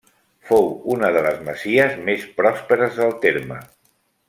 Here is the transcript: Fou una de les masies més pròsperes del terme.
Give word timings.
Fou 0.51 0.63
una 0.93 1.11
de 1.17 1.21
les 1.25 1.37
masies 1.49 1.95
més 2.09 2.25
pròsperes 2.41 2.99
del 3.03 3.15
terme. 3.29 3.61